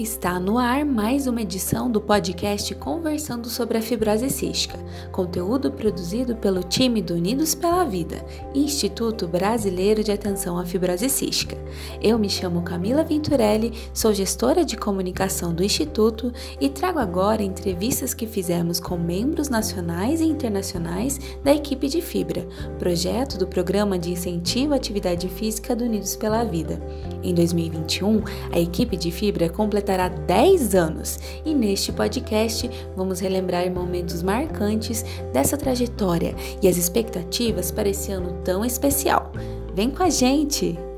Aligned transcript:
Está 0.00 0.40
no 0.40 0.56
ar 0.56 0.82
mais 0.82 1.26
uma 1.26 1.42
edição 1.42 1.90
do 1.90 2.00
podcast 2.00 2.74
Conversando 2.74 3.50
sobre 3.50 3.76
a 3.76 3.82
Fibrose 3.82 4.30
Cística, 4.30 4.78
conteúdo 5.12 5.70
produzido 5.70 6.34
pelo 6.34 6.62
time 6.62 7.02
do 7.02 7.12
Unidos 7.12 7.54
pela 7.54 7.84
Vida, 7.84 8.24
Instituto 8.54 9.28
Brasileiro 9.28 10.02
de 10.02 10.10
Atenção 10.10 10.56
à 10.58 10.64
Fibrose 10.64 11.10
Cística. 11.10 11.54
Eu 12.00 12.18
me 12.18 12.30
chamo 12.30 12.62
Camila 12.62 13.04
Venturelli, 13.04 13.74
sou 13.92 14.14
gestora 14.14 14.64
de 14.64 14.74
comunicação 14.74 15.52
do 15.52 15.62
Instituto 15.62 16.32
e 16.58 16.70
trago 16.70 16.98
agora 16.98 17.42
entrevistas 17.42 18.14
que 18.14 18.26
fizemos 18.26 18.80
com 18.80 18.96
membros 18.96 19.50
nacionais 19.50 20.22
e 20.22 20.24
internacionais 20.24 21.20
da 21.44 21.52
equipe 21.52 21.88
de 21.88 22.00
Fibra, 22.00 22.48
projeto 22.78 23.36
do 23.36 23.46
Programa 23.46 23.98
de 23.98 24.12
Incentivo 24.12 24.72
à 24.72 24.76
Atividade 24.76 25.28
Física 25.28 25.76
do 25.76 25.84
Unidos 25.84 26.16
pela 26.16 26.42
Vida. 26.42 26.80
Em 27.22 27.34
2021, 27.34 28.22
a 28.50 28.58
equipe 28.58 28.96
de 28.96 29.10
Fibra 29.10 29.50
completará 29.50 29.89
completará 29.90 30.08
10 30.08 30.74
anos 30.74 31.18
e 31.44 31.54
neste 31.54 31.92
podcast 31.92 32.70
vamos 32.96 33.20
relembrar 33.20 33.70
momentos 33.70 34.22
marcantes 34.22 35.04
dessa 35.32 35.56
trajetória 35.56 36.34
e 36.62 36.68
as 36.68 36.76
expectativas 36.76 37.70
para 37.70 37.88
esse 37.88 38.12
ano 38.12 38.40
tão 38.44 38.64
especial. 38.64 39.32
Vem 39.74 39.90
com 39.90 40.02
a 40.02 40.10
gente! 40.10 40.89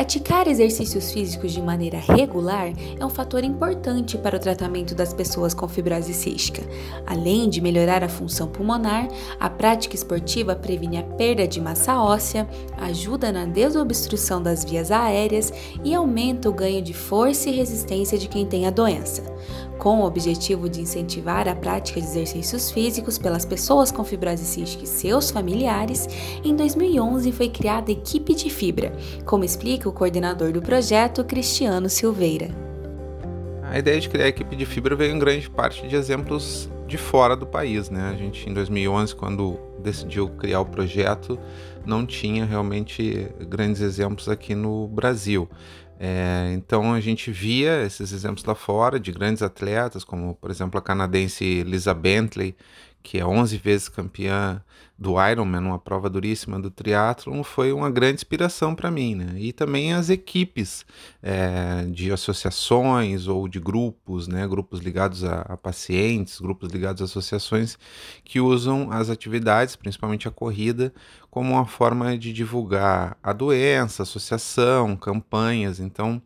Praticar 0.00 0.48
exercícios 0.48 1.12
físicos 1.12 1.52
de 1.52 1.60
maneira 1.60 1.98
regular 1.98 2.72
é 2.98 3.04
um 3.04 3.10
fator 3.10 3.44
importante 3.44 4.16
para 4.16 4.34
o 4.34 4.40
tratamento 4.40 4.94
das 4.94 5.12
pessoas 5.12 5.52
com 5.52 5.68
fibrose 5.68 6.14
cística. 6.14 6.62
Além 7.06 7.50
de 7.50 7.60
melhorar 7.60 8.02
a 8.02 8.08
função 8.08 8.48
pulmonar, 8.48 9.08
a 9.38 9.50
prática 9.50 9.94
esportiva 9.94 10.56
previne 10.56 10.96
a 10.96 11.02
perda 11.02 11.46
de 11.46 11.60
massa 11.60 12.00
óssea, 12.00 12.48
ajuda 12.78 13.30
na 13.30 13.44
desobstrução 13.44 14.42
das 14.42 14.64
vias 14.64 14.90
aéreas 14.90 15.52
e 15.84 15.94
aumenta 15.94 16.48
o 16.48 16.54
ganho 16.54 16.80
de 16.80 16.94
força 16.94 17.50
e 17.50 17.52
resistência 17.52 18.16
de 18.16 18.26
quem 18.26 18.46
tem 18.46 18.66
a 18.66 18.70
doença 18.70 19.22
com 19.80 20.00
o 20.00 20.04
objetivo 20.04 20.68
de 20.68 20.82
incentivar 20.82 21.48
a 21.48 21.56
prática 21.56 22.00
de 22.00 22.06
exercícios 22.06 22.70
físicos 22.70 23.16
pelas 23.16 23.46
pessoas 23.46 23.90
com 23.90 24.04
fibrose 24.04 24.44
cística 24.44 24.84
e 24.84 24.86
seus 24.86 25.30
familiares, 25.30 26.06
em 26.44 26.54
2011 26.54 27.32
foi 27.32 27.48
criada 27.48 27.90
a 27.90 27.94
equipe 27.94 28.34
de 28.34 28.50
fibra, 28.50 28.92
como 29.24 29.42
explica 29.42 29.88
o 29.88 29.92
coordenador 29.92 30.52
do 30.52 30.60
projeto, 30.60 31.24
Cristiano 31.24 31.88
Silveira. 31.88 32.50
A 33.62 33.78
ideia 33.78 33.98
de 33.98 34.08
criar 34.08 34.26
a 34.26 34.28
equipe 34.28 34.54
de 34.54 34.66
fibra 34.66 34.94
veio 34.94 35.14
em 35.14 35.18
grande 35.18 35.48
parte 35.48 35.88
de 35.88 35.96
exemplos 35.96 36.68
de 36.86 36.98
fora 36.98 37.34
do 37.34 37.46
país, 37.46 37.88
né? 37.88 38.10
A 38.12 38.16
gente 38.16 38.50
em 38.50 38.52
2011, 38.52 39.14
quando 39.14 39.58
decidiu 39.80 40.28
criar 40.28 40.60
o 40.60 40.66
projeto, 40.66 41.38
não 41.86 42.04
tinha 42.04 42.44
realmente 42.44 43.28
grandes 43.48 43.80
exemplos 43.80 44.28
aqui 44.28 44.54
no 44.54 44.88
Brasil. 44.88 45.48
É, 46.02 46.52
então 46.54 46.94
a 46.94 47.00
gente 47.00 47.30
via 47.30 47.82
esses 47.84 48.10
exemplos 48.10 48.42
lá 48.46 48.54
fora 48.54 48.98
de 48.98 49.12
grandes 49.12 49.42
atletas, 49.42 50.02
como 50.02 50.34
por 50.34 50.50
exemplo 50.50 50.78
a 50.78 50.82
canadense 50.82 51.62
Lisa 51.62 51.92
Bentley, 51.92 52.56
que 53.02 53.18
é 53.18 53.26
11 53.26 53.56
vezes 53.58 53.88
campeã 53.88 54.62
do 55.00 55.14
Ironman, 55.18 55.62
uma 55.62 55.78
prova 55.78 56.10
duríssima 56.10 56.60
do 56.60 56.70
triatlon, 56.70 57.42
foi 57.42 57.72
uma 57.72 57.90
grande 57.90 58.16
inspiração 58.16 58.74
para 58.74 58.90
mim, 58.90 59.14
né? 59.14 59.32
E 59.38 59.50
também 59.50 59.94
as 59.94 60.10
equipes 60.10 60.84
é, 61.22 61.86
de 61.86 62.12
associações 62.12 63.26
ou 63.26 63.48
de 63.48 63.58
grupos, 63.58 64.28
né? 64.28 64.46
Grupos 64.46 64.80
ligados 64.80 65.24
a, 65.24 65.40
a, 65.40 65.56
pacientes, 65.56 66.38
grupos 66.38 66.70
ligados 66.70 67.00
a 67.00 67.06
associações 67.06 67.78
que 68.22 68.40
usam 68.40 68.92
as 68.92 69.08
atividades, 69.08 69.74
principalmente 69.74 70.28
a 70.28 70.30
corrida, 70.30 70.92
como 71.30 71.52
uma 71.54 71.64
forma 71.64 72.18
de 72.18 72.30
divulgar 72.30 73.16
a 73.22 73.32
doença, 73.32 74.02
associação, 74.02 74.96
campanhas. 74.96 75.80
Então, 75.80 76.20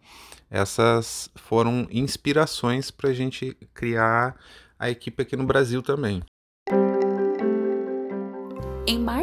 essas 0.51 1.31
foram 1.37 1.87
inspirações 1.93 2.91
para 2.91 3.11
a 3.11 3.15
gente 3.15 3.57
criar 3.73 4.37
a 4.77 4.91
equipe 4.91 5.23
aqui 5.23 5.37
no 5.37 5.45
Brasil 5.45 5.81
também. 5.81 6.25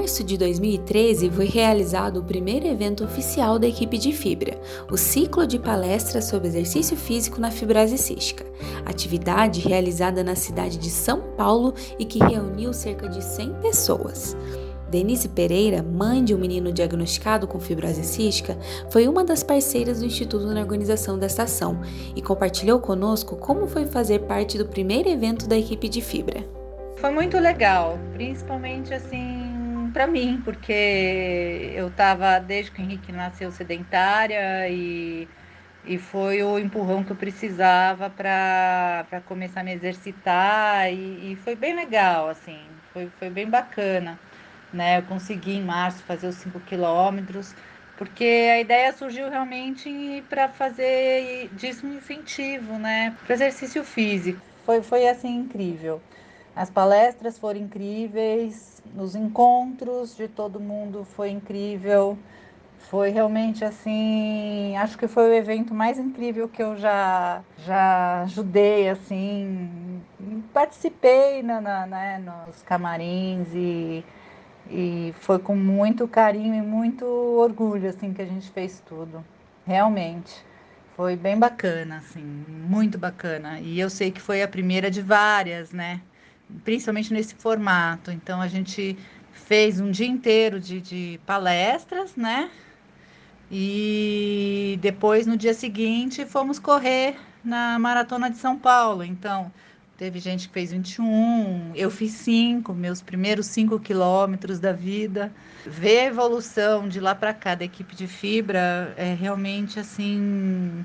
Março 0.02 0.24
de 0.24 0.36
2013 0.36 1.30
foi 1.30 1.46
realizado 1.46 2.18
o 2.18 2.24
primeiro 2.24 2.66
evento 2.66 3.04
oficial 3.04 3.60
da 3.60 3.68
equipe 3.68 4.00
de 4.00 4.12
Fibra, 4.12 4.60
o 4.90 4.98
ciclo 4.98 5.46
de 5.46 5.60
palestras 5.60 6.26
sobre 6.26 6.48
exercício 6.48 6.98
físico 6.98 7.40
na 7.40 7.52
fibrose 7.52 8.00
cística, 8.00 8.44
atividade 8.84 9.60
realizada 9.60 10.24
na 10.24 10.34
cidade 10.34 10.80
de 10.80 10.90
São 10.90 11.22
Paulo 11.38 11.76
e 12.00 12.06
que 12.06 12.18
reuniu 12.18 12.74
cerca 12.74 13.08
de 13.08 13.24
100 13.24 13.54
pessoas. 13.62 14.36
Denise 14.90 15.30
Pereira, 15.30 15.84
mãe 15.84 16.24
de 16.24 16.34
um 16.34 16.40
menino 16.40 16.74
diagnosticado 16.74 17.48
com 17.48 17.60
fibrose 17.60 18.04
cística, 18.04 18.58
foi 18.90 19.08
uma 19.08 19.24
das 19.24 19.44
parceiras 19.44 20.00
do 20.00 20.08
Instituto 20.08 20.48
na 20.48 20.62
organização 20.62 21.20
desta 21.20 21.44
ação 21.44 21.80
e 22.16 22.24
compartilhou 22.24 22.80
conosco 22.80 23.36
como 23.36 23.68
foi 23.68 23.86
fazer 23.86 24.22
parte 24.22 24.58
do 24.58 24.66
primeiro 24.66 25.10
evento 25.10 25.48
da 25.48 25.56
equipe 25.56 25.88
de 25.88 26.02
Fibra. 26.02 26.44
Foi 26.98 27.12
muito 27.12 27.38
legal, 27.38 28.00
principalmente 28.14 28.94
assim 28.96 29.41
para 29.92 30.08
mim, 30.08 30.42
porque 30.42 30.72
eu 31.76 31.88
estava 31.90 32.40
desde 32.40 32.72
que 32.72 32.82
o 32.82 32.84
Henrique 32.84 33.12
nasceu 33.12 33.52
sedentária 33.52 34.70
e, 34.70 35.30
e 35.84 35.98
foi 36.00 36.44
o 36.44 36.60
empurrão 36.60 37.04
que 37.04 37.12
eu 37.12 37.16
precisava 37.16 38.10
para 38.10 39.22
começar 39.26 39.62
a 39.62 39.64
me 39.64 39.74
exercitar 39.74 40.92
e, 40.94 41.34
e, 41.34 41.36
foi 41.38 41.56
bem 41.56 41.76
legal, 41.76 42.30
assim, 42.30 42.82
foi, 42.94 43.10
foi 43.12 43.30
bem 43.30 43.50
bacana, 43.50 44.22
né? 44.72 44.98
Eu 45.00 45.04
consegui 45.06 45.52
em 45.54 45.64
março 45.64 46.04
fazer 46.04 46.28
os 46.28 46.36
5 46.36 46.60
quilômetros, 46.62 47.56
porque 47.96 48.24
a 48.24 48.60
ideia 48.60 48.94
surgiu 48.94 49.30
realmente 49.30 50.24
para 50.30 50.50
fazer 50.50 51.50
disso 51.54 51.86
um 51.88 51.94
incentivo, 51.94 52.78
né? 52.80 53.18
Para 53.24 53.34
exercício 53.36 53.84
físico. 53.84 54.42
Foi, 54.66 54.82
foi 54.84 55.08
assim 55.08 55.30
incrível. 55.36 56.04
As 56.56 56.70
palestras 56.70 57.40
foram 57.40 57.60
incríveis, 57.60 58.82
os 58.98 59.16
encontros 59.16 60.16
de 60.16 60.28
todo 60.28 60.60
mundo 60.60 61.06
foi 61.06 61.30
incrível. 61.30 62.18
Foi 62.90 63.10
realmente 63.10 63.64
assim, 63.64 64.76
acho 64.76 64.98
que 64.98 65.08
foi 65.08 65.30
o 65.30 65.34
evento 65.34 65.74
mais 65.74 65.98
incrível 65.98 66.50
que 66.50 66.62
eu 66.62 66.76
já 66.78 67.42
já 67.60 68.24
ajudei 68.24 68.90
assim, 68.90 70.02
participei 70.54 71.42
na, 71.44 71.62
na 71.62 71.86
né, 71.86 72.18
nos 72.20 72.62
camarins 72.64 73.48
e, 73.54 74.04
e 74.70 75.14
foi 75.22 75.40
com 75.40 75.56
muito 75.56 76.08
carinho 76.08 76.56
e 76.56 76.62
muito 76.62 77.06
orgulho 77.06 77.90
assim 77.90 78.14
que 78.14 78.22
a 78.22 78.26
gente 78.26 78.50
fez 78.52 78.82
tudo. 78.86 79.24
Realmente 79.66 80.44
foi 80.96 81.16
bem 81.16 81.38
bacana, 81.38 81.98
assim, 81.98 82.22
muito 82.22 82.98
bacana. 82.98 83.60
E 83.60 83.80
eu 83.80 83.90
sei 83.90 84.12
que 84.12 84.22
foi 84.22 84.44
a 84.44 84.48
primeira 84.48 84.92
de 84.92 85.02
várias, 85.02 85.72
né? 85.72 86.02
Principalmente 86.64 87.14
nesse 87.14 87.36
formato. 87.36 88.12
Então 88.12 88.42
a 88.42 88.48
gente 88.48 88.98
fez 89.32 89.80
um 89.80 89.92
dia 89.92 90.08
inteiro 90.08 90.60
de, 90.60 90.82
de 90.82 91.20
palestras, 91.26 92.16
né? 92.16 92.50
E 93.52 94.80
depois 94.82 95.28
no 95.28 95.36
dia 95.36 95.54
seguinte 95.54 96.26
fomos 96.26 96.58
correr 96.58 97.18
na 97.44 97.78
maratona 97.78 98.30
de 98.30 98.38
São 98.38 98.58
Paulo. 98.58 99.04
Então 99.04 99.52
teve 99.98 100.20
gente 100.20 100.48
que 100.48 100.54
fez 100.54 100.72
21, 100.72 101.74
eu 101.76 101.92
fiz 101.92 102.14
5, 102.14 102.74
meus 102.74 103.02
primeiros 103.02 103.48
5 103.48 103.80
quilômetros 103.80 104.60
da 104.60 104.72
vida. 104.72 105.32
Ver 105.66 106.00
a 106.00 106.06
evolução 106.06 106.88
de 106.88 107.00
lá 107.00 107.14
para 107.14 107.34
cá 107.34 107.54
da 107.56 107.66
equipe 107.66 107.96
de 107.96 108.08
fibra 108.08 108.94
é 108.98 109.14
realmente 109.14 109.80
assim 109.80 110.82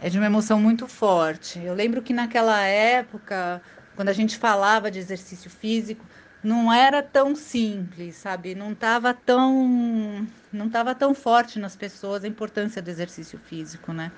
é 0.00 0.08
de 0.08 0.16
uma 0.16 0.26
emoção 0.26 0.60
muito 0.60 0.86
forte. 0.86 1.58
Eu 1.58 1.74
lembro 1.74 2.00
que 2.00 2.12
naquela 2.12 2.60
época 2.64 3.60
quando 3.98 4.10
a 4.10 4.12
gente 4.12 4.38
falava 4.38 4.92
de 4.92 5.00
exercício 5.00 5.50
físico, 5.50 6.06
não 6.40 6.72
era 6.72 7.02
tão 7.02 7.34
simples, 7.34 8.14
sabe? 8.14 8.54
Não 8.54 8.70
estava 8.70 9.12
tão 9.12 10.24
não 10.52 10.70
tava 10.70 10.94
tão 10.94 11.12
forte 11.12 11.58
nas 11.58 11.74
pessoas 11.74 12.22
a 12.22 12.28
importância 12.28 12.80
do 12.80 12.88
exercício 12.88 13.40
físico, 13.40 13.92
né? 13.92 14.12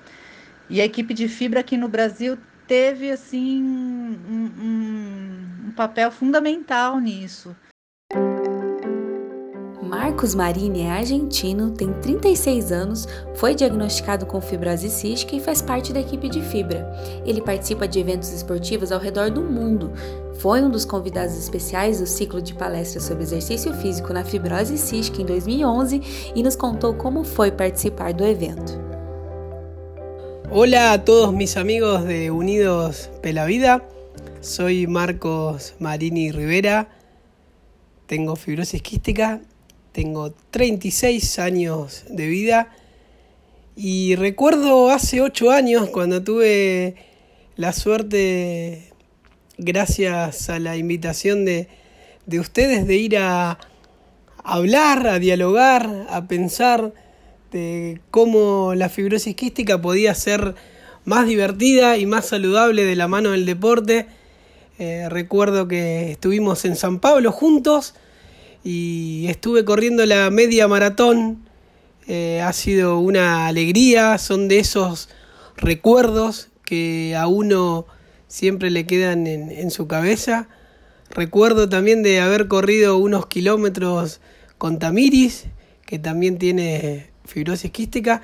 E 0.68 0.82
a 0.82 0.84
equipe 0.84 1.14
de 1.14 1.28
fibra 1.28 1.60
aqui 1.60 1.78
no 1.78 1.88
Brasil 1.88 2.36
teve 2.66 3.10
assim 3.10 3.62
um, 3.62 4.52
um, 4.60 5.68
um 5.68 5.72
papel 5.72 6.10
fundamental 6.10 7.00
nisso. 7.00 7.56
Marcos 9.90 10.36
Marini 10.36 10.82
é 10.82 10.90
argentino, 10.92 11.72
tem 11.72 11.92
36 11.94 12.70
anos, 12.70 13.08
foi 13.34 13.56
diagnosticado 13.56 14.24
com 14.24 14.40
fibrose 14.40 14.88
cística 14.88 15.34
e 15.34 15.40
faz 15.40 15.60
parte 15.60 15.92
da 15.92 15.98
equipe 15.98 16.28
de 16.28 16.40
fibra. 16.40 16.88
Ele 17.26 17.42
participa 17.42 17.88
de 17.88 17.98
eventos 17.98 18.32
esportivos 18.32 18.92
ao 18.92 19.00
redor 19.00 19.32
do 19.32 19.42
mundo. 19.42 19.92
Foi 20.38 20.62
um 20.62 20.70
dos 20.70 20.84
convidados 20.84 21.36
especiais 21.36 21.98
do 21.98 22.06
ciclo 22.06 22.40
de 22.40 22.54
palestras 22.54 23.02
sobre 23.02 23.24
exercício 23.24 23.74
físico 23.74 24.12
na 24.12 24.22
fibrose 24.22 24.78
cística 24.78 25.20
em 25.20 25.26
2011 25.26 26.32
e 26.36 26.40
nos 26.40 26.54
contou 26.54 26.94
como 26.94 27.24
foi 27.24 27.50
participar 27.50 28.14
do 28.14 28.24
evento. 28.24 28.78
Hola 30.52 30.92
a 30.92 30.98
todos 30.98 31.34
mis 31.34 31.56
amigos 31.56 32.04
de 32.04 32.30
Unidos 32.30 33.10
pela 33.20 33.44
Vida. 33.44 33.82
Soy 34.40 34.86
Marcos 34.86 35.74
Marini 35.80 36.30
Rivera. 36.30 36.86
tengo 38.06 38.36
fibrosis 38.36 38.80
quística, 38.80 39.40
tengo 39.92 40.32
36 40.50 41.38
años 41.38 42.04
de 42.08 42.26
vida 42.26 42.70
y 43.76 44.14
recuerdo 44.16 44.90
hace 44.90 45.20
8 45.20 45.50
años 45.50 45.88
cuando 45.90 46.22
tuve 46.22 46.96
la 47.56 47.72
suerte, 47.72 48.92
gracias 49.58 50.50
a 50.50 50.58
la 50.58 50.76
invitación 50.76 51.44
de, 51.44 51.68
de 52.26 52.40
ustedes, 52.40 52.86
de 52.86 52.96
ir 52.96 53.18
a 53.18 53.58
hablar, 54.44 55.06
a 55.06 55.18
dialogar, 55.18 56.06
a 56.08 56.26
pensar 56.26 56.92
de 57.52 58.00
cómo 58.10 58.74
la 58.74 58.88
fibrosis 58.88 59.34
quística 59.34 59.80
podía 59.80 60.14
ser 60.14 60.54
más 61.04 61.26
divertida 61.26 61.96
y 61.96 62.06
más 62.06 62.26
saludable 62.26 62.84
de 62.84 62.96
la 62.96 63.08
mano 63.08 63.30
del 63.30 63.46
deporte. 63.46 64.06
Eh, 64.78 65.08
recuerdo 65.08 65.68
que 65.68 66.12
estuvimos 66.12 66.64
en 66.64 66.76
San 66.76 67.00
Pablo 67.00 67.32
juntos 67.32 67.94
y 68.64 69.26
estuve 69.28 69.64
corriendo 69.64 70.04
la 70.06 70.30
media 70.30 70.68
maratón. 70.68 71.48
Eh, 72.06 72.40
ha 72.40 72.52
sido 72.52 72.98
una 72.98 73.46
alegría, 73.46 74.18
son 74.18 74.48
de 74.48 74.58
esos 74.58 75.08
recuerdos 75.56 76.48
que 76.64 77.14
a 77.16 77.26
uno 77.26 77.86
siempre 78.26 78.70
le 78.70 78.86
quedan 78.86 79.26
en, 79.26 79.50
en 79.50 79.70
su 79.70 79.86
cabeza. 79.86 80.48
Recuerdo 81.10 81.68
también 81.68 82.02
de 82.02 82.20
haber 82.20 82.48
corrido 82.48 82.96
unos 82.98 83.26
kilómetros 83.26 84.20
con 84.58 84.78
Tamiris, 84.78 85.46
que 85.86 85.98
también 85.98 86.38
tiene 86.38 87.10
fibrosis 87.24 87.70
quística. 87.70 88.22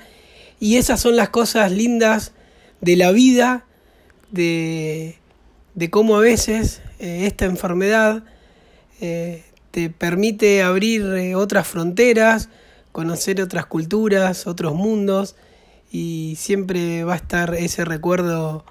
Y 0.59 0.77
esas 0.77 0.99
son 1.01 1.15
las 1.15 1.29
cosas 1.29 1.71
lindas 1.71 2.33
de 2.81 2.95
la 2.95 3.11
vida, 3.11 3.65
de, 4.31 5.17
de 5.75 5.89
cómo 5.89 6.17
a 6.17 6.21
veces 6.21 6.81
eh, 6.99 7.25
esta 7.25 7.45
enfermedad 7.45 8.23
eh, 9.01 9.43
te 9.77 9.91
permite 9.91 10.63
abrir 10.63 11.03
eh, 11.03 11.35
otras 11.35 11.67
fronteras, 11.67 12.49
conocer 12.91 13.39
otras 13.43 13.67
culturas, 13.67 14.47
otros 14.47 14.73
mundos, 14.73 15.35
y 15.91 16.33
siempre 16.35 17.03
va 17.03 17.13
a 17.13 17.17
estar 17.17 17.53
ese 17.53 17.85
recuerdo 17.85 18.65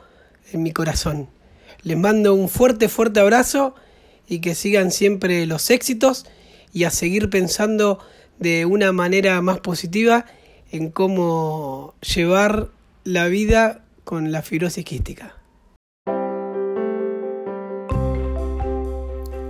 en 0.50 0.64
mi 0.64 0.72
corazón. 0.72 1.28
Les 1.84 1.96
mando 1.96 2.34
un 2.34 2.48
fuerte, 2.48 2.88
fuerte 2.88 3.20
abrazo 3.20 3.76
y 4.26 4.40
que 4.40 4.56
sigan 4.56 4.90
siempre 4.90 5.46
los 5.46 5.70
éxitos 5.70 6.26
y 6.72 6.82
a 6.82 6.90
seguir 6.90 7.30
pensando 7.30 8.00
de 8.40 8.66
una 8.66 8.90
manera 8.90 9.40
más 9.42 9.60
positiva 9.60 10.26
en 10.72 10.90
cómo 10.90 11.94
llevar 12.00 12.66
la 13.04 13.28
vida 13.28 13.80
con 14.02 14.32
la 14.32 14.42
fibrosis 14.42 14.84
quística. 14.84 15.35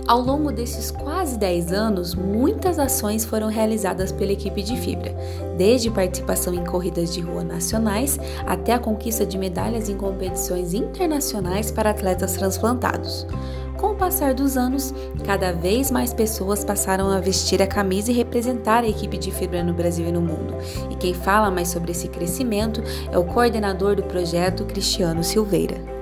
Ao 0.07 0.21
longo 0.21 0.53
desses 0.53 0.89
quase 0.89 1.37
10 1.37 1.73
anos, 1.73 2.15
muitas 2.15 2.79
ações 2.79 3.25
foram 3.25 3.49
realizadas 3.49 4.09
pela 4.09 4.31
equipe 4.31 4.63
de 4.63 4.77
Fibra, 4.77 5.13
desde 5.57 5.91
participação 5.91 6.53
em 6.53 6.63
corridas 6.63 7.13
de 7.13 7.19
rua 7.19 7.43
nacionais 7.43 8.17
até 8.45 8.71
a 8.71 8.79
conquista 8.79 9.25
de 9.25 9.37
medalhas 9.37 9.89
em 9.89 9.97
competições 9.97 10.73
internacionais 10.73 11.71
para 11.71 11.89
atletas 11.89 12.37
transplantados. 12.37 13.27
Com 13.75 13.87
o 13.87 13.95
passar 13.95 14.33
dos 14.33 14.55
anos, 14.55 14.93
cada 15.25 15.51
vez 15.51 15.91
mais 15.91 16.13
pessoas 16.13 16.63
passaram 16.63 17.09
a 17.09 17.19
vestir 17.19 17.61
a 17.61 17.67
camisa 17.67 18.09
e 18.09 18.15
representar 18.15 18.85
a 18.85 18.87
equipe 18.87 19.17
de 19.17 19.29
fibra 19.29 19.61
no 19.61 19.73
Brasil 19.73 20.07
e 20.07 20.11
no 20.11 20.21
mundo. 20.21 20.55
E 20.89 20.95
quem 20.95 21.13
fala 21.13 21.51
mais 21.51 21.67
sobre 21.67 21.91
esse 21.91 22.07
crescimento 22.07 22.81
é 23.11 23.17
o 23.17 23.25
coordenador 23.25 23.97
do 23.97 24.03
projeto, 24.03 24.63
Cristiano 24.63 25.21
Silveira. 25.21 25.96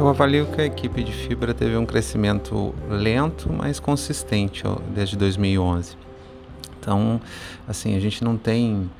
Eu 0.00 0.08
avalio 0.08 0.46
que 0.46 0.58
a 0.58 0.64
equipe 0.64 1.04
de 1.04 1.12
fibra 1.12 1.52
teve 1.52 1.76
um 1.76 1.84
crescimento 1.84 2.74
lento, 2.88 3.52
mas 3.52 3.78
consistente 3.78 4.62
desde 4.94 5.14
2011. 5.14 5.94
Então, 6.80 7.20
assim, 7.68 7.94
a 7.94 8.00
gente 8.00 8.24
não 8.24 8.34
tem 8.38 8.90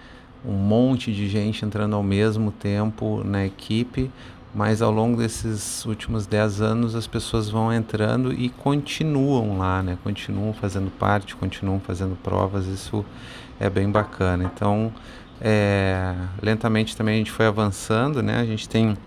um 0.44 0.52
monte 0.52 1.10
de 1.10 1.26
gente 1.26 1.64
entrando 1.64 1.96
ao 1.96 2.02
mesmo 2.02 2.52
tempo 2.52 3.24
na 3.24 3.46
equipe, 3.46 4.10
mas 4.54 4.82
ao 4.82 4.90
longo 4.92 5.16
desses 5.16 5.86
últimos 5.86 6.26
10 6.26 6.60
anos 6.60 6.94
as 6.94 7.06
pessoas 7.06 7.48
vão 7.48 7.72
entrando 7.72 8.30
e 8.30 8.50
continuam 8.50 9.56
lá, 9.56 9.82
né? 9.82 9.96
Continuam 10.04 10.52
fazendo 10.52 10.90
parte, 10.90 11.34
continuam 11.34 11.80
fazendo 11.80 12.14
provas, 12.22 12.66
isso 12.66 13.02
é 13.58 13.70
bem 13.70 13.90
bacana. 13.90 14.52
Então, 14.54 14.92
é, 15.40 16.14
lentamente 16.42 16.94
também 16.94 17.14
a 17.14 17.18
gente 17.18 17.32
foi 17.32 17.46
avançando, 17.46 18.22
né? 18.22 18.38
A 18.38 18.44
gente 18.44 18.68
tem 18.68 18.98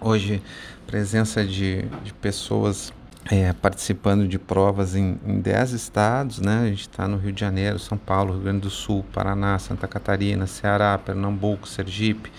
hoje 0.00 0.42
presença 0.86 1.44
de, 1.44 1.82
de 2.04 2.12
pessoas 2.14 2.92
é, 3.30 3.52
participando 3.52 4.26
de 4.26 4.38
provas 4.38 4.96
em, 4.96 5.18
em 5.24 5.40
10 5.40 5.72
estados, 5.72 6.38
né? 6.40 6.62
A 6.64 6.68
gente 6.68 6.82
está 6.82 7.06
no 7.06 7.16
Rio 7.16 7.32
de 7.32 7.40
Janeiro, 7.40 7.78
São 7.78 7.96
Paulo, 7.96 8.34
Rio 8.34 8.42
Grande 8.42 8.60
do 8.60 8.70
Sul, 8.70 9.04
Paraná, 9.12 9.58
Santa 9.58 9.86
Catarina, 9.86 10.46
Ceará, 10.46 10.98
Pernambuco, 10.98 11.68
Sergipe, 11.68 12.32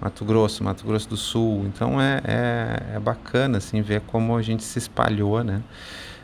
Mato 0.00 0.24
Grosso, 0.24 0.64
Mato 0.64 0.84
Grosso 0.86 1.08
do 1.08 1.16
Sul. 1.16 1.66
Então 1.66 2.00
é, 2.00 2.22
é, 2.24 2.96
é 2.96 2.98
bacana 2.98 3.58
assim 3.58 3.82
ver 3.82 4.00
como 4.06 4.36
a 4.36 4.42
gente 4.42 4.62
se 4.62 4.78
espalhou, 4.78 5.44
né? 5.44 5.62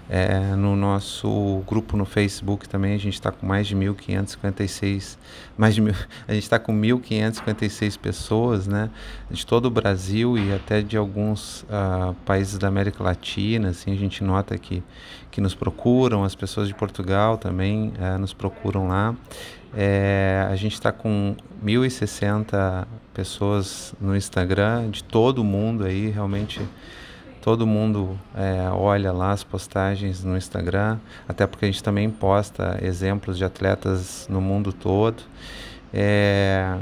É, 0.09 0.55
no 0.55 0.77
nosso 0.77 1.63
grupo 1.67 1.97
no 1.97 2.05
Facebook 2.05 2.69
também 2.69 2.95
a 2.95 2.99
gente 2.99 3.15
está 3.15 3.33
com 3.33 3.45
mais 3.45 3.67
de 3.67 3.75
1.556, 3.75 5.19
mais 5.59 5.75
de 5.75 5.81
mil, 5.81 5.95
a 6.29 6.33
gente 6.33 6.45
está 6.45 6.61
com 6.61 6.73
1.556 6.73 7.99
pessoas, 7.99 8.69
né, 8.69 8.89
de 9.29 9.45
todo 9.45 9.67
o 9.67 9.71
Brasil 9.71 10.39
e 10.39 10.53
até 10.53 10.81
de 10.81 10.97
alguns 10.97 11.63
uh, 11.63 12.15
países 12.25 12.57
da 12.57 12.69
América 12.69 13.03
Latina, 13.03 13.71
assim, 13.71 13.93
a 13.93 13.97
gente 13.97 14.23
nota 14.23 14.57
que, 14.57 14.81
que 15.31 15.41
nos 15.41 15.55
procuram, 15.57 16.23
as 16.23 16.37
pessoas 16.37 16.69
de 16.69 16.75
Portugal 16.75 17.37
também 17.37 17.93
uh, 17.99 18.19
nos 18.19 18.33
procuram 18.33 18.87
lá. 18.87 19.15
É, 19.75 20.47
a 20.49 20.57
gente 20.57 20.75
está 20.75 20.93
com 20.93 21.37
1.060 21.65 22.87
pessoas 23.13 23.95
no 24.01 24.17
Instagram 24.17 24.89
de 24.89 25.03
todo 25.03 25.41
o 25.41 25.45
mundo 25.45 25.85
aí, 25.85 26.09
realmente 26.09 26.63
Todo 27.47 27.65
mundo 27.65 28.19
é, 28.35 28.69
olha 28.73 29.13
lá 29.13 29.31
as 29.31 29.45
postagens 29.45 30.25
no 30.25 30.37
Instagram, 30.37 30.99
até 31.29 31.47
porque 31.47 31.65
a 31.65 31.69
gente 31.69 31.81
também 31.81 32.11
posta 32.11 32.77
exemplos 32.83 33.39
de 33.39 33.45
atletas 33.45 34.27
no 34.29 34.41
mundo 34.41 34.73
todo. 34.73 35.23
É, 35.95 36.77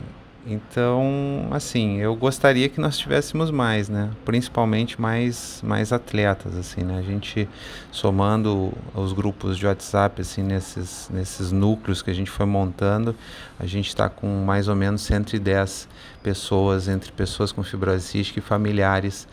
então, 0.47 1.49
assim, 1.51 1.99
eu 1.99 2.17
gostaria 2.17 2.67
que 2.71 2.81
nós 2.81 2.97
tivéssemos 2.97 3.51
mais, 3.51 3.91
né? 3.91 4.11
Principalmente 4.25 4.99
mais, 4.99 5.61
mais 5.63 5.93
atletas, 5.93 6.57
assim, 6.57 6.81
né? 6.81 6.99
A 6.99 7.03
gente 7.03 7.47
somando 7.93 8.73
os 8.95 9.13
grupos 9.13 9.59
de 9.59 9.67
WhatsApp, 9.67 10.23
assim, 10.23 10.43
nesses, 10.43 11.11
nesses 11.13 11.53
núcleos 11.53 12.01
que 12.01 12.11
a 12.11 12.15
gente 12.15 12.31
foi 12.31 12.47
montando, 12.47 13.15
a 13.59 13.67
gente 13.67 13.89
está 13.89 14.09
com 14.09 14.27
mais 14.47 14.67
ou 14.67 14.75
menos 14.75 15.03
110 15.03 15.89
pessoas, 16.23 16.89
entre 16.89 17.13
pessoas 17.13 17.53
com 17.53 17.63
fibrose 17.63 18.19
e 18.19 18.41
familiares 18.41 19.29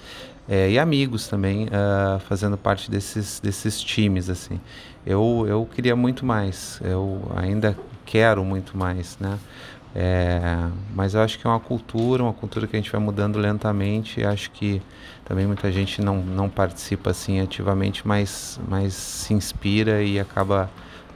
é, 0.52 0.70
e 0.70 0.78
amigos 0.78 1.30
também 1.30 1.68
uh, 1.68 2.20
fazendo 2.28 2.58
parte 2.58 2.92
desses, 2.92 3.40
desses 3.40 3.82
times 3.82 4.30
assim. 4.30 4.60
Eu, 5.06 5.46
eu 5.48 5.66
queria 5.66 5.96
muito 5.96 6.26
mais 6.26 6.78
eu 6.84 7.22
ainda 7.38 7.78
quero 8.06 8.44
muito 8.44 8.78
mais 8.78 9.18
né? 9.18 9.40
É, 9.96 10.68
mas 10.94 11.14
eu 11.14 11.22
acho 11.22 11.40
que 11.40 11.48
é 11.48 11.50
uma 11.50 11.60
cultura 11.60 12.22
uma 12.22 12.34
cultura 12.34 12.68
que 12.68 12.76
a 12.76 12.80
gente 12.80 12.92
vai 12.92 13.00
mudando 13.00 13.38
lentamente 13.38 14.26
acho 14.26 14.52
que 14.52 14.82
também 15.24 15.48
muita 15.48 15.72
gente 15.72 16.02
não, 16.02 16.18
não 16.18 16.50
participa 16.50 17.12
assim 17.12 17.40
ativamente 17.40 18.06
mas, 18.06 18.60
mas 18.68 18.94
se 18.94 19.34
inspira 19.34 20.04
e 20.04 20.20
acaba 20.20 20.70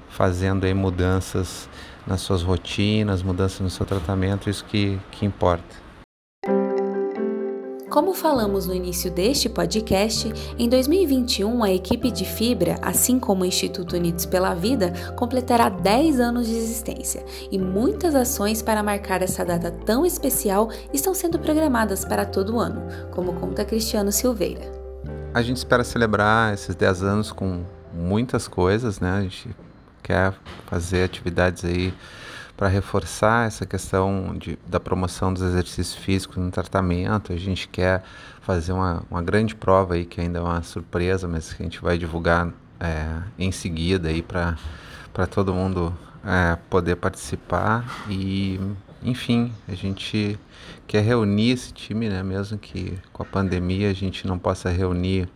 fazendo 0.10 0.66
aí 0.66 0.74
mudanças 0.74 1.70
nas 2.08 2.22
suas 2.22 2.42
rotinas 2.42 3.22
mudanças 3.22 3.60
no 3.60 3.70
seu 3.70 3.86
tratamento 3.86 4.50
isso 4.50 4.64
que, 4.64 4.98
que 5.12 5.26
importa 5.26 5.85
como 7.96 8.14
falamos 8.14 8.68
no 8.68 8.76
início 8.76 9.10
deste 9.10 9.48
podcast, 9.48 10.30
em 10.60 10.68
2021 10.68 11.64
a 11.64 11.72
equipe 11.72 12.12
de 12.12 12.26
Fibra, 12.26 12.78
assim 12.82 13.18
como 13.18 13.44
o 13.44 13.46
Instituto 13.46 13.96
Unidos 13.96 14.26
pela 14.26 14.54
Vida, 14.54 14.92
completará 15.16 15.70
10 15.70 16.20
anos 16.20 16.46
de 16.46 16.58
existência 16.58 17.24
e 17.50 17.58
muitas 17.58 18.14
ações 18.14 18.62
para 18.62 18.84
marcar 18.84 19.22
essa 19.22 19.46
data 19.46 19.72
tão 19.72 20.06
especial 20.06 20.70
estão 20.92 21.14
sendo 21.14 21.40
programadas 21.40 22.04
para 22.04 22.26
todo 22.26 22.56
o 22.56 22.60
ano, 22.60 22.82
como 23.12 23.32
conta 23.40 23.64
Cristiano 23.64 24.12
Silveira. 24.12 24.70
A 25.34 25.42
gente 25.42 25.56
espera 25.56 25.86
celebrar 25.86 26.54
esses 26.54 26.76
10 26.76 27.02
anos 27.02 27.32
com 27.32 27.64
muitas 27.94 28.46
coisas, 28.46 29.00
né? 29.00 29.10
A 29.10 29.22
gente 29.22 29.56
quer 30.04 30.34
fazer 30.66 31.06
atividades 31.06 31.64
aí 31.64 31.94
para 32.58 32.68
reforçar 32.68 33.48
essa 33.48 33.66
questão 33.66 34.36
de, 34.38 34.58
da 34.68 34.80
promoção 34.80 35.34
dos 35.34 35.44
exercícios 35.44 35.96
físicos 35.96 36.38
no 36.38 36.50
tratamento. 36.50 37.34
A 37.34 37.38
gente 37.38 37.68
quer 37.68 38.04
fazer 38.42 38.72
uma, 38.72 39.04
uma 39.10 39.22
grande 39.22 39.56
prova 39.56 39.96
aí, 39.96 40.06
que 40.06 40.22
ainda 40.22 40.40
é 40.40 40.42
uma 40.42 40.62
surpresa, 40.64 41.28
mas 41.28 41.52
que 41.52 41.62
a 41.62 41.66
gente 41.66 41.82
vai 41.82 41.98
divulgar 41.98 42.52
é, 42.80 43.22
em 43.38 43.52
seguida 43.52 44.10
aí 44.10 44.22
para 44.22 44.58
todo 45.30 45.54
mundo 45.54 45.94
é, 46.24 46.58
poder 46.70 46.96
participar. 46.96 47.86
E, 48.10 48.60
enfim, 49.04 49.52
a 49.68 49.76
gente 49.76 50.40
quer 50.88 51.02
reunir 51.02 51.52
esse 51.52 51.74
time, 51.74 52.08
né? 52.08 52.24
mesmo 52.24 52.58
que 52.58 52.98
com 53.12 53.22
a 53.22 53.26
pandemia 53.26 53.90
a 53.90 53.94
gente 53.94 54.26
não 54.26 54.40
possa 54.40 54.70
reunir 54.70 55.28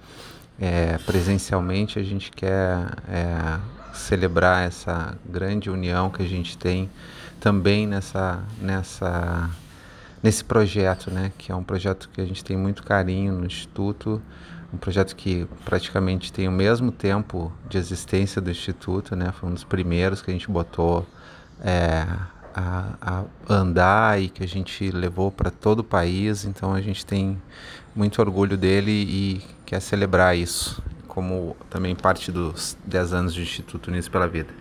é, 0.59 0.97
presencialmente, 0.99 1.99
a 1.99 2.03
gente 2.03 2.31
quer 2.31 2.77
é, 3.07 3.59
celebrar 3.93 4.67
essa 4.67 5.17
grande 5.25 5.69
união 5.69 6.09
que 6.09 6.21
a 6.21 6.27
gente 6.27 6.57
tem 6.57 6.89
também 7.39 7.87
nessa, 7.87 8.43
nessa, 8.61 9.49
nesse 10.21 10.43
projeto, 10.43 11.09
né? 11.11 11.31
Que 11.37 11.51
é 11.51 11.55
um 11.55 11.63
projeto 11.63 12.09
que 12.13 12.21
a 12.21 12.25
gente 12.25 12.43
tem 12.43 12.57
muito 12.57 12.83
carinho 12.83 13.33
no 13.33 13.45
Instituto, 13.45 14.21
um 14.73 14.77
projeto 14.77 15.15
que 15.15 15.47
praticamente 15.65 16.31
tem 16.31 16.47
o 16.47 16.51
mesmo 16.51 16.91
tempo 16.91 17.51
de 17.67 17.77
existência 17.77 18.41
do 18.41 18.51
Instituto, 18.51 19.15
né? 19.15 19.31
Foi 19.31 19.49
um 19.49 19.53
dos 19.53 19.63
primeiros 19.63 20.21
que 20.21 20.29
a 20.29 20.33
gente 20.33 20.49
botou 20.49 21.07
é, 21.61 22.05
a, 22.53 22.93
a, 23.01 23.23
andar 23.47 24.21
e 24.21 24.29
que 24.29 24.43
a 24.43 24.47
gente 24.47 24.91
levou 24.91 25.31
para 25.31 25.49
todo 25.49 25.79
o 25.79 25.83
país. 25.83 26.45
Então 26.45 26.73
a 26.73 26.81
gente 26.81 27.05
tem 27.05 27.41
muito 27.95 28.19
orgulho 28.19 28.57
dele 28.57 28.91
e 28.91 29.41
quer 29.65 29.79
celebrar 29.79 30.37
isso 30.37 30.81
como 31.19 31.53
também 31.69 31.93
parte 31.93 32.31
dos 32.31 32.77
10 32.85 33.13
anos 33.13 33.33
do 33.35 33.41
Instituto 33.41 33.89
Unidos 33.89 34.07
pela 34.07 34.25
Vida. 34.25 34.53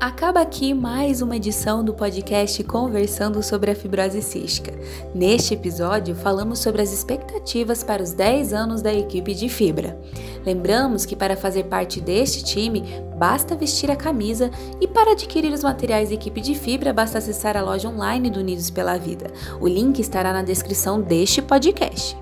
Acaba 0.00 0.40
aqui 0.40 0.72
mais 0.72 1.20
uma 1.20 1.34
edição 1.34 1.84
do 1.84 1.94
podcast 1.94 2.62
Conversando 2.62 3.42
sobre 3.42 3.72
a 3.72 3.74
Fibrose 3.74 4.22
Cística. 4.22 4.72
Neste 5.12 5.54
episódio, 5.54 6.14
falamos 6.14 6.60
sobre 6.60 6.80
as 6.80 6.92
expectativas 6.92 7.82
para 7.82 8.04
os 8.04 8.12
10 8.12 8.52
anos 8.52 8.82
da 8.82 8.94
equipe 8.94 9.34
de 9.34 9.48
fibra. 9.48 10.00
Lembramos 10.46 11.04
que 11.04 11.16
para 11.16 11.36
fazer 11.36 11.64
parte 11.64 12.00
deste 12.00 12.44
time, 12.44 12.84
basta 13.18 13.56
vestir 13.56 13.90
a 13.90 13.96
camisa 13.96 14.48
e 14.80 14.86
para 14.86 15.10
adquirir 15.10 15.52
os 15.52 15.64
materiais 15.64 16.10
da 16.10 16.14
equipe 16.14 16.40
de 16.40 16.54
fibra, 16.54 16.92
basta 16.92 17.18
acessar 17.18 17.56
a 17.56 17.62
loja 17.62 17.88
online 17.88 18.30
do 18.30 18.38
Unidos 18.38 18.70
pela 18.70 18.96
Vida. 18.96 19.26
O 19.60 19.66
link 19.66 19.98
estará 19.98 20.32
na 20.32 20.42
descrição 20.42 21.00
deste 21.00 21.42
podcast. 21.42 22.21